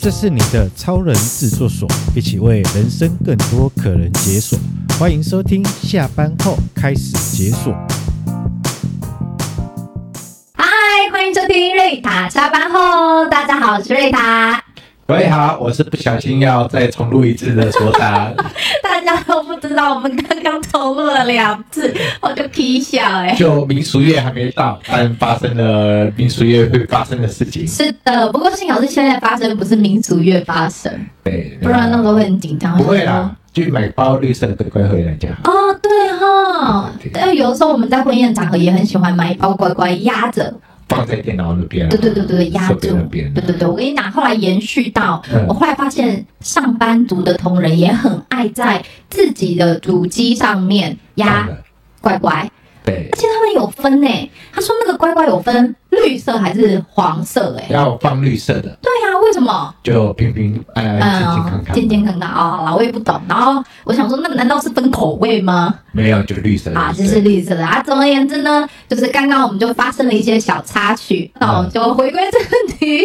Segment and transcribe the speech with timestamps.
[0.00, 4.56] 这是你的超人制作所，一起为人生更多可能解锁。
[4.96, 7.74] 欢迎收听，下班后开始解锁。
[10.54, 10.64] 嗨，
[11.10, 14.67] 欢迎收听瑞塔下班后，大家好，我是瑞塔。
[15.08, 18.30] 各位好，我是不小心要再重录一次的所长。
[18.84, 21.90] 大家都不知道，我们刚刚重录了两次，
[22.20, 23.34] 我就皮笑哎。
[23.34, 27.66] 就民俗月还没到，但发生了民俗月会发生的事情。
[27.66, 30.92] 是的，不过幸好是现在发生，不是民俗月发生。
[31.24, 32.76] 对，不然那时候会很紧张。
[32.76, 35.50] 不会啦，去买包绿色的乖乖回来就好。
[35.50, 36.90] 哦，对哈。
[37.14, 40.52] 但有的时候我们在婚宴场合也很喜欢买一包乖乖压着。
[40.88, 43.68] 放在电脑那边，对对对对，压住那边，对对对。
[43.68, 51.48] 我跟你讲，后来延续到，嗯、我后来发现，上班族的同仁也很爱在自己的主机上面压
[52.00, 52.50] 乖乖。
[52.84, 55.76] 对，而且他们有分诶，他说那个乖乖有分
[56.08, 58.62] 绿色还是黄色哎，要放绿色的。
[58.80, 59.74] 对呀、啊，为什么？
[59.82, 62.56] 就平平安安、健健康康、健健康康啊。
[62.56, 63.20] 好了，我也不懂。
[63.28, 65.74] 然后我想说，那难道是分口味吗？
[65.92, 66.80] 没有，就绿色的。
[66.80, 67.82] 啊，就是绿色的啊。
[67.82, 73.04] 总而言之呢，就是刚刚我们就发生了一些小插曲，那我们就回归正题。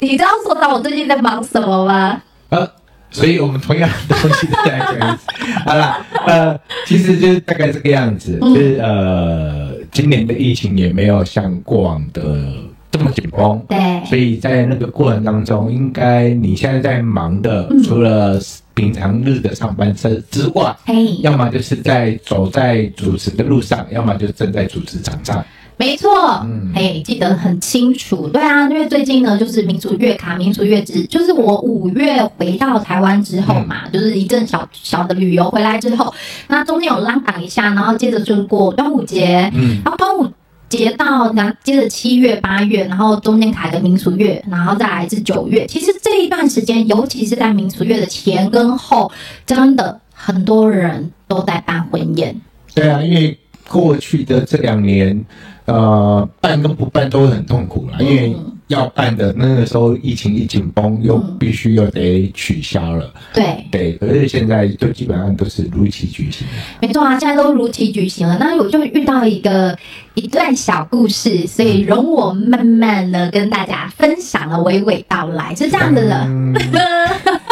[0.00, 2.20] 你知道说到我最近在忙什么吗？
[2.50, 2.68] 呃
[3.10, 5.24] 所以我们同样的东西再来讲一次。
[5.64, 12.52] 好了，呃，其实就是大概这个样子，嗯、就是呃，今年的疫情也没有像过往的
[12.90, 13.60] 这么紧绷。
[13.68, 13.78] 对。
[14.06, 18.40] 所以在那个过程当中，应该你现在在忙的，嗯、除了
[18.74, 25.44] 平常日的上班车之外，嘿要么就是在走在主持的路上，要么就正在主持场上。
[25.78, 26.10] 没错，
[26.44, 28.28] 嗯，哎，记得很清楚。
[28.28, 36.12] 对啊，因为最近呢，就是民俗月卡、民俗月之，就是我五月回到台湾之后嘛，嗯、就是一阵小小的旅游回来之后，
[36.48, 40.28] 那中间有拉档一下，然后接着就过端午节，嗯，然后端午
[40.68, 45.64] 节到，然后接着七月、八月，然后中间卡个民俗月，然后再来是九月。
[45.66, 49.10] 其实这一段时间，尤其是在民俗月的前跟后，
[49.46, 52.34] 真的很多人都在办婚宴。
[52.74, 53.38] 对啊，因为
[53.68, 55.24] 过去的这两年。
[55.68, 58.34] 呃，办跟不办都很痛苦啦，因为
[58.68, 63.12] 要办的那个时候疫情一紧绷，又必须又得取消了。
[63.34, 66.46] 对对，可是现在就基本上都是如期举行。
[66.80, 68.38] 没错啊，现在都如期举行了。
[68.40, 69.76] 那我就遇到一个
[70.14, 76.16] 一段小故事，所以容我慢慢的跟大家分享了，娓娓道来，是这样子的。
[76.24, 76.54] 嗯、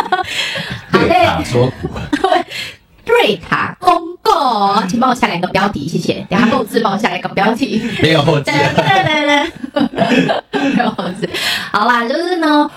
[0.89, 1.29] 好嘞。
[3.17, 6.27] 瑞塔公公，请帮我下一个标题，谢谢。
[6.29, 7.83] 等下后置帮我下一个标题。
[8.03, 8.51] 没有后置。
[10.53, 11.29] 没有后制。
[11.73, 12.71] 好啦，就是呢。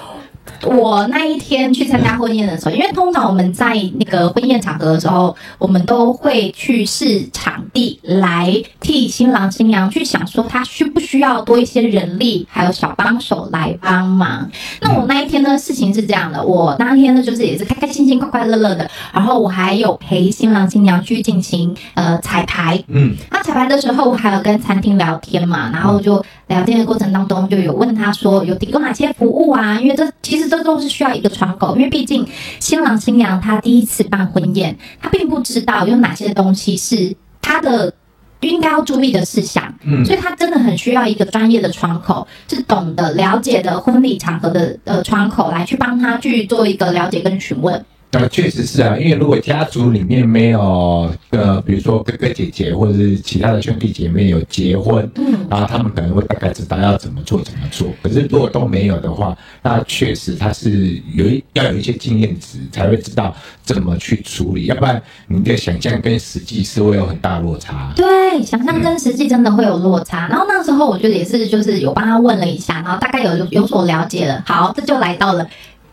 [0.63, 14.49] 我那一天去参加婚宴的时候，因为通常我们在那个婚宴场合的时候，我们都会去试场地来替新郎新娘去想说他需不需要多一些人力，还有小帮手来帮忙。
[14.81, 22.83] 那我那一天呢，事情是这样的，我那天呢就是也是开开心心、快快乐乐的，然后我还有陪新郎新娘去进行呃彩排。
[22.89, 29.79] 嗯，那彩排的时候我还有跟餐厅聊天嘛，然后就聊天的过程当中就有问他说有提供哪些服务啊？
[29.79, 30.48] 因为这其实。
[30.49, 32.27] 这都是需要一个窗口，因为毕竟
[32.59, 37.93] 新郎新娘他第一次办婚宴，他并不知道有哪些东西是他的
[38.41, 47.85] 应该要注意的事项，嗯，所以他真的很需要一个专业的窗口，是懂得了解的婚礼场合的呃窗口来去帮他去做一个了解跟询问。
[48.11, 57.87] 呃，确实是啊，因为如果家族里面没有呃，比如说哥哥姐姐或者是其他的兄弟姐妹有结婚，嗯，然后他们可能会大概知道要怎么做怎么做。
[58.01, 63.31] 可是如果都没有的话，那确实他是有一要有一些经验值才会知道
[63.61, 67.93] 怎么去处理，要不然你的想象跟实际是会有很大落差。
[67.95, 70.25] 对，想象跟实际真的会有落差。
[70.25, 74.43] 嗯、然后那时候我觉得也是，就是有帮他问了一下，然后大概有有所了解了。
[74.47, 75.47] 好，这就来到了。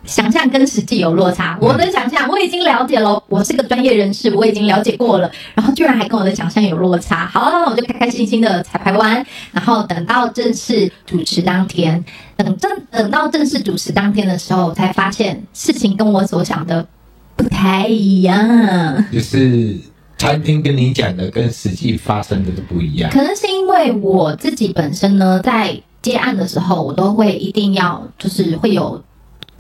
[0.06, 7.27] 想象跟实际有落差，我的想象我已经了解了，我是个专业人士，我已经了解过了，然后居然还跟我的想象有落差。
[7.27, 12.03] 好，那我就开开心心的彩排完，然后等到正式主持当天，
[12.37, 16.86] 等正等到正式主持当天的时候，才发现事情跟我所想的
[17.34, 19.04] 不太一样。
[19.13, 19.77] 就是
[20.16, 23.10] 餐厅跟你讲的跟实际发生的都不一样。
[23.10, 29.03] 可能是因为我自己本身呢，在接案的时候，我都会一定要就是会有。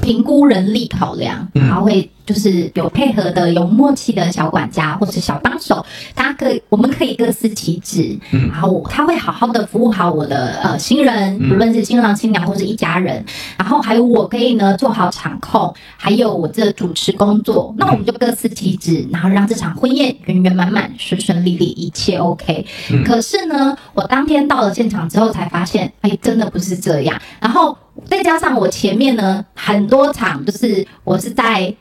[0.00, 5.84] 评估人力考量，然后会就是有配合的、有默契的小管家或者小帮手，
[6.14, 13.24] 他可以，我们可以各司其职，然后他会好好的服务好我的呃新人，不论是新郎新娘或是一家人，
[13.56, 22.66] 然后还有我可以呢做好场控，还有我这主持工作，那我们就各司其职，然后让这场婚宴圆圆满满、顺顺利利，一切 OK。
[23.04, 29.44] 可是呢，我当天到了现场之后才发现，哎，真的不是这样，然后再加上我前面呢。
[29.54, 31.74] 很多场就是我是在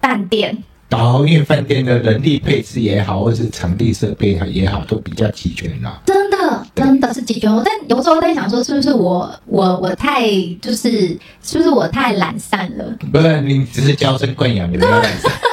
[0.00, 0.56] 饭店。
[0.90, 6.02] 然后，因为饭店的人力配置也好，或者是场地设备也好，都比较齐全啦。
[6.04, 7.50] 真的，真的是齐全。
[7.64, 10.30] 但有时候在想说，是不是我我我太
[10.60, 12.84] 就是，是不是我太懒散了？
[13.10, 15.32] 不是，你只是娇生惯养，你不要懒散。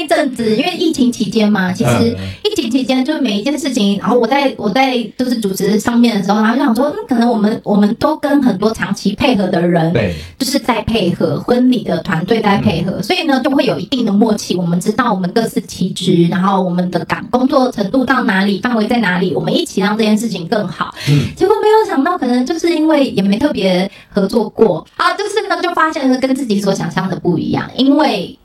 [0.00, 14.56] 一阵子，因为疫情期间嘛，其实疫情期间就是每一件事情，然后我在我在就是主持上面的时候，然后就想说，嗯，可能我们我们都跟很多长期配合的人，对，就是在配合婚礼的团队在配合，所以呢，就会有一定的默契。
[14.56, 20.94] 我们知道我们各司其职，然后我们的岗工作程度到哪里，范围在哪里，我们一起让这件事情更好。
[21.08, 28.36] 嗯，结果没有想到，可能就是因为也没特别合作过啊，就是呢，就发现了跟自己所想象的不一样，因为。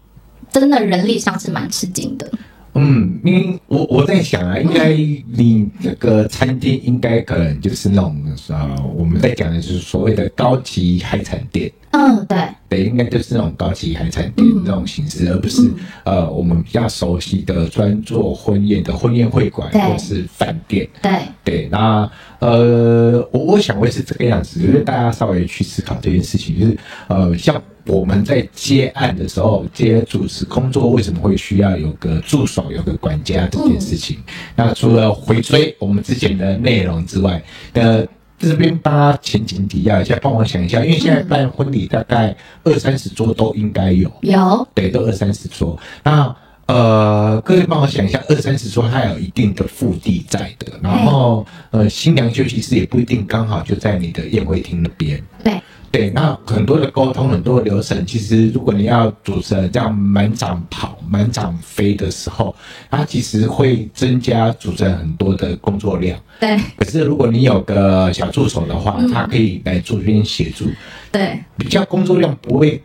[0.60, 2.32] 真的人力上是蛮吃惊的。
[2.74, 11.72] 嗯，因为我我在想啊，应该你这个餐厅应该可能就是那种呃，我们在讲的就是所谓的高级海产店。
[11.96, 12.38] 嗯，对，
[12.68, 20.86] 对，应该就是那种高级海产店那种形式，嗯、而不是、嗯、呃我们比较熟悉的专做婚宴的婚宴会馆或者是饭店。
[21.02, 21.12] 对
[21.44, 22.10] 对，那
[22.40, 26.78] 呃，我我想会是这个样子，就是大家稍微去思考这件事情，就是
[27.08, 27.62] 呃像。
[27.88, 34.18] 我们在接案的时候，接主持工作为什么会需要有个助手、有个管家这件事情？
[34.56, 37.40] 那除了回追我们之前的内容之外，
[37.74, 38.04] 呃，
[38.38, 45.78] 这边帮他前情提要一下，帮我想一下，因为现在办婚礼大概二三十桌都应该有，有，对，都二三十桌。
[46.04, 46.36] 那
[46.68, 55.62] 呃，各位帮我想一下，二三十桌它有一定的腹地在的，然后呃，新娘休息室也不一定刚好就在你的宴会厅那边，对。
[55.96, 62.54] 对，那很多的沟通，很多的流程，其实如果你要主持人这样满场跑、满场飞的时候，
[62.92, 66.20] 它其实会增加主持人很多的工作量。
[66.38, 66.60] 对。
[66.76, 70.66] 可是如果你有个小助手的话，他可以来做这边协助。
[71.14, 71.40] 对。
[71.58, 72.82] 比较工作量不会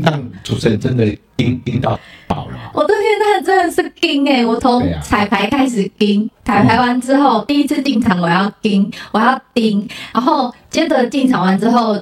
[0.00, 1.04] 让主持人真的
[1.36, 2.70] 盯盯到饱了。
[2.72, 4.44] 我的天，那真的是盯哎！
[4.44, 11.98] 我从彩排开始盯，彩排完之后，第一次进场我要盯，我要盯，然后接着进场完之后，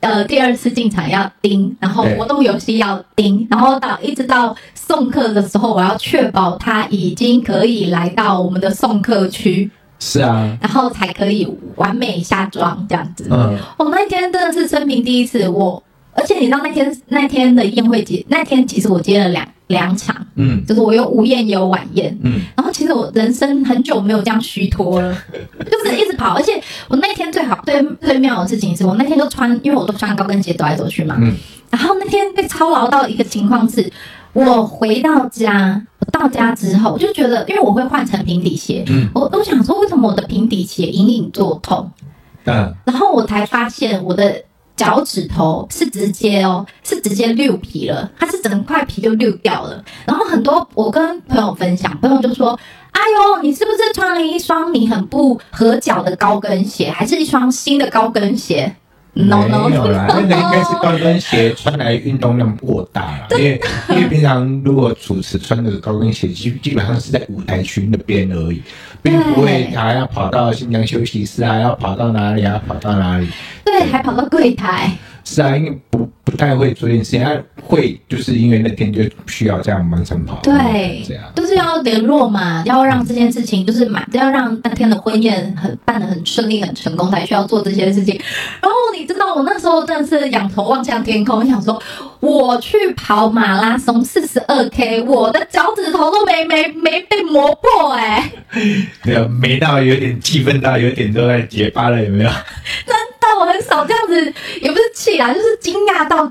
[0.00, 9.70] 呃，第二次进场要盯，然后活动游戏要盯，然后到一直到送客的时候，我要确保他已经可以来到我们的送客区。
[10.00, 13.26] 是啊，然后才可以完美下妆这样子。
[13.30, 15.82] 嗯，我那天真的是生平第一次，我
[16.16, 25.16] 而且你知道那天那天的宴会节，那天其实我接了两两场，嗯，就是我有午宴也有晚宴，嗯，然后其实我人生很久没有这样虚脱了，
[25.70, 31.34] 就是一直跑，而且我那天最好最最妙的事情是我那天就穿，因为我都穿高跟鞋走来走去嘛，嗯，
[31.70, 33.90] 然后那天被操劳到一个情况是，
[34.32, 41.90] 我回到家，我到家之后我就觉得，因为我会换成平底鞋，嗯，我都想说为什么我的平底鞋隐隐作痛，
[42.44, 44.42] 嗯，然后我才发现我的。
[44.76, 49.84] 脚趾头是直接哦，是直接溜皮了，它是整块皮就溜掉了。
[50.06, 52.58] 然后很多我跟朋友分享，朋友就说
[52.92, 58.74] ：“哎呦，你是不是穿了一双你很不合脚的高跟鞋，还是一双新的高跟鞋？”
[59.16, 68.60] No, no, 没有啦，那个应该是高跟鞋穿来运动量过大了，因为因为平常如果主持穿那个高跟鞋，基基本上是在舞台区那边而已，
[69.02, 72.60] 并不会还要跑到新娘休息室，还要跑到哪里啊？
[72.66, 73.28] 跑到哪里？
[73.64, 74.90] 对，还跑到柜台。
[75.24, 88.20] 是啊，因为不不太会做这件事情，他会就是因为那天就需要这样满场跑，对，这样就是要联络嘛，要让这件事情就是满，要让那天的婚宴很办的很顺利、很成功，才需要做这些事情。
[88.60, 91.82] 然后你知道，我那时候真的是仰头望向天空，我想说，
[92.20, 102.30] 我去跑马拉松四十二 K，我的脚趾头都没没没被磨破哎、欸，没有，没到有点气愤到有点都在结巴了，有没有？
[103.38, 106.30] 我很少这样子，也不是气啊，就是惊讶到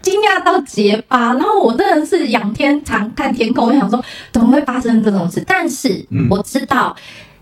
[0.00, 1.34] 惊讶到结巴。
[1.34, 5.42] 然后我真的是仰天长看天空，我想说怎么会发生这种事？
[5.46, 6.94] 但是我知道，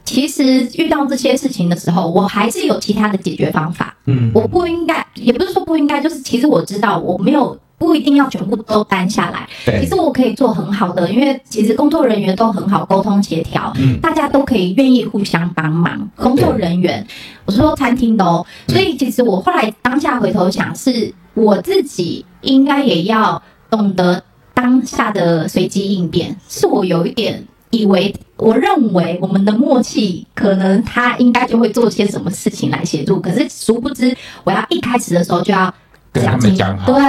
[0.05, 3.97] 其实遇到这些事情的时候，我还是有其他的解决方法。
[4.07, 7.59] 嗯，我不应该，也不是说不应该，就是其实我知道我没有。
[7.81, 9.49] 不一定要全部都担下来，
[9.81, 16.07] 其实我可以做很好的，因为其实工作人员都很好沟通协调，嗯，大家都可以愿意互相帮忙。
[16.15, 17.05] 工作人员，
[17.47, 24.23] 我是说餐厅的哦，所以其实我后来当下回头想，是我自己应该也要懂得
[24.53, 26.37] 当下的随机应变。
[26.51, 35.75] 是我有一点以为，我认为我们的默契可能他应该就会做些什么事情来协助，可是殊不知我要一开始的时候就要。
[36.13, 37.01] 跟他们讲好，对。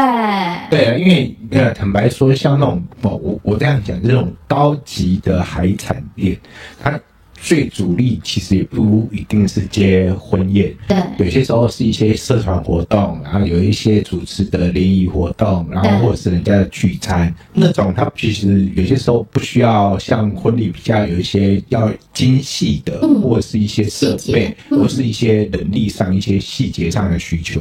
[0.69, 6.37] 对啊，因为呃，坦白说，像那种我我我这样讲，这种高级的海产店，
[6.81, 6.99] 它
[7.43, 27.59] 最主力其实也不一定是接婚宴，对，有些时候是一些社团活动，然后有一些主持的联谊活动，然后或者是人家的聚餐，那种它其实有些时候不需要像婚礼比较有一些要精细的，嗯、或者是一些设备，嗯、或者是一些人力上一些细节上的需求。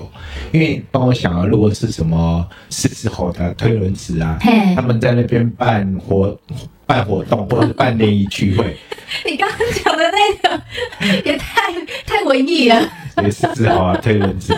[0.52, 4.38] 因为帮我想啊，如果是什么狮子吼的推轮子啊，
[4.76, 6.38] 他们在那边办活。
[6.90, 8.76] 办活动或者办联谊聚会，
[9.24, 10.60] 你刚刚讲的那个
[11.24, 11.72] 也太
[12.04, 12.82] 太文艺了，
[13.22, 14.52] 也是自豪啊，推轮子。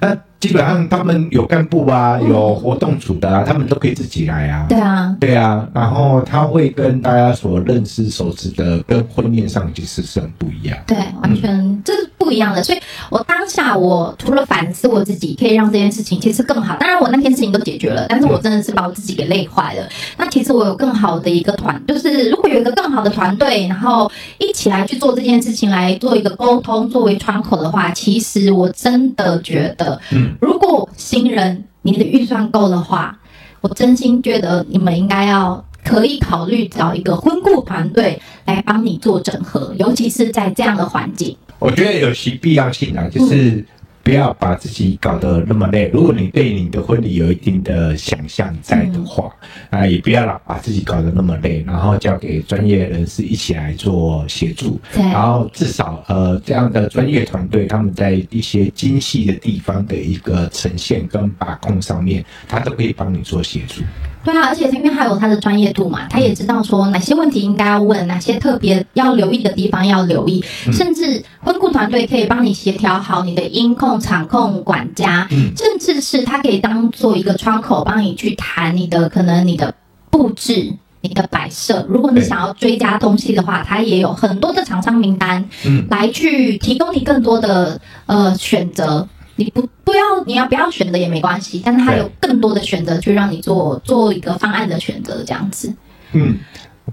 [0.00, 4.66] 那基本上他们有干部啊，有活动组的啊，他们都可以自己来啊。
[4.68, 5.68] 对啊，对啊。
[5.74, 10.78] 然后他会跟大家所认识、熟知的，跟婚宴上其实是很不一样。
[10.86, 12.60] 对，完全这是不一样的。
[12.60, 12.78] 所以
[13.08, 16.74] 我当下我除了反思我自己，可以让这件事情其实更好。
[16.80, 19.88] 当然我那天事情都解决了，但是我真的是把我自己给累坏了。
[20.18, 30.34] 那其实我有更好的一个团，就是如果有一个更好的团队，然后一起来去做这件事情，来做一个沟通作为窗口的话，其实我真的觉得，嗯。
[30.40, 33.16] 如果新人你的预算够的话，
[33.60, 41.36] 我真心觉得你们应该要可以考虑找一个婚顾团队来帮你做整合，尤其是在这样的环境。
[41.58, 43.50] 我觉得有其必要性啊，就是。
[43.50, 43.66] 嗯
[44.06, 45.90] 不要把自己搞得那么累。
[45.92, 49.34] 如果你对你的婚礼有一定的想象在的话，
[49.68, 54.80] 啊，也不要老把自己搞得那么累，然后交给专业人士一起来做协助。
[54.94, 63.82] 然后至少呃，这样的专业团队他们在一些精细的地方的一个呈现跟把控上面，他都可以帮你做协助。
[64.26, 79.72] 对啊，而且因为他有他的专业度嘛，他也知道说哪些问题应该要问，哪些特别要留意的地方要留意，嗯、甚至婚顾团队可以帮你协调好你的音控、场控、管家，嗯、甚至是他可以当做一个窗口，帮你去谈你的可能你的
[80.10, 81.86] 布置、你的摆设。
[81.88, 89.06] 如果你想要追加东西的话，他也有很多的厂商名单，嗯，来去提供你更多的呃选择。
[89.36, 95.72] 你不不要，你要不要选择也没关系，但是他有更多的选择去让你做做一个方案的选择，这样子。
[96.12, 96.38] 嗯，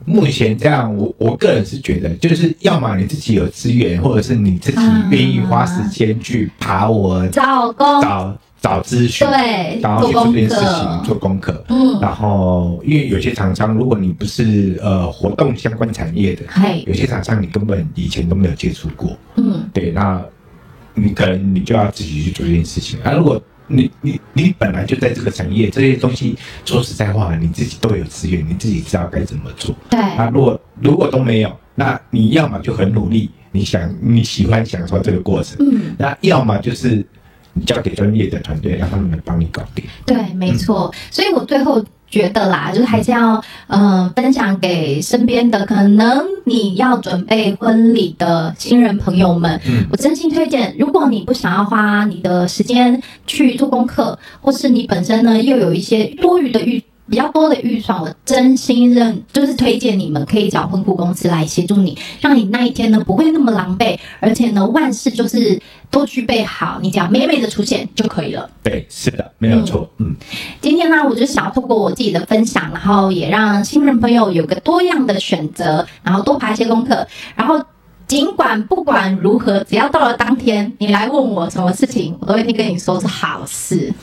[0.05, 11.63] 目前这样，我我个人是觉得，就是要么你自己有资源，或者是你自己愿意花时间去爬文、找工、找找资讯，对，然后去做这件事情，做功课。
[11.69, 19.15] 嗯，然后因为有些厂商，如果你不是呃活动相关产业的，嘿有些厂商你根本以前都没有接触过。
[19.37, 20.21] 嗯，对，那。
[20.95, 23.11] 你可能你就要自己去做这件事情啊！
[23.13, 29.75] 如果你你你本来就在这个产业，这些东西说实在话，你自己都有资源，你自己知道该怎么做。
[29.89, 37.05] 对啊，如果如果都没有，那你要么就很努力，你想你喜欢享受这个过程，嗯，那要么就是
[37.53, 39.85] 你交给专业的团队，让他们来帮你搞定。
[40.05, 40.91] 对，没错。
[40.93, 41.83] 嗯，所以我最后。
[42.13, 49.59] 觉得啦，就是还是要嗯、呃、分享给身边的可能你要准备婚礼的新人朋友们。
[49.65, 56.83] 嗯，我真心推荐，如果你不想要花你的时间去做功课，或是你本身呢又有一些多余的预。
[57.13, 68.49] 比较多的预算，我真心认就是推荐你们可以找婚顾公司来协助你，让你那一天呢不会那么狼狈，而且呢万事就是都具备好，你只要美美的出现就可以了。
[68.63, 69.87] 对，是的，没有错。
[69.99, 70.15] 嗯，嗯，
[70.59, 77.05] 今天呢，我就想要透过我自己的分享，然后也让新人朋友有个多样的选择，然后多爬一些功课，
[77.35, 77.63] 然后
[78.07, 83.93] 尽管不管如何，只要到了当天，你来问我什么事情，我都一定跟你说是好事。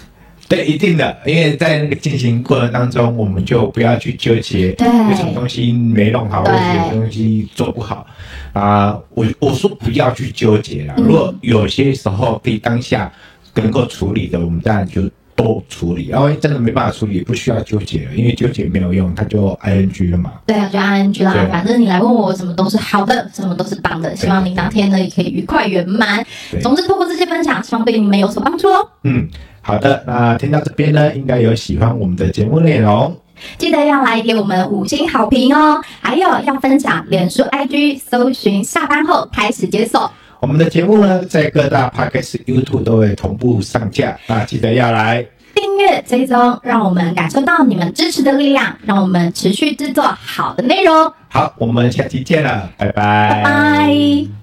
[0.50, 8.04] 对，一定的，因为在那个进行过程当中，我们就不要去纠结有什么东西没弄好，或者有什么东西做不好
[8.52, 9.04] 啊、呃。
[9.10, 10.94] 我我说不要去纠结了。
[10.96, 13.12] 嗯、如果有些时候可以当下
[13.54, 16.08] 能够处理的，我们当然就都处理。
[16.08, 20.32] 然后真的没办法处理，不需要纠结了，因为纠结没有用，它就 ing 了嘛。
[20.46, 21.32] 对啊，就 ing 啦。
[21.32, 24.16] 对反正你来问我，什么都是好的，什么都是棒的。
[24.16, 26.26] 希望你当天呢也可以愉快圆满。
[26.50, 28.88] 对总之，透过这些分享，希望对你们有所帮助哦。
[29.04, 29.28] 嗯。
[29.62, 33.16] 好的，那听到这边呢，应该有喜欢我们的节目内容，
[33.58, 40.10] 记得要来给我们五星好评哦，还有要分享，脸书 IG 搜寻下班后开始解锁。
[40.40, 45.22] 我们的节目呢，在各大 Podcast、YouTube 都会同步上架，那记得要来
[45.54, 51.12] 订阅追踪，让我们感受到你们支持的力量，让我们持续制作好的内容。
[51.28, 54.39] 好，我们下期见了，拜拜，拜拜。